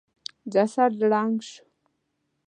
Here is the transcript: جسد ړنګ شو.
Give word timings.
جسد 0.53 0.91
ړنګ 1.11 1.35
شو. 1.49 1.57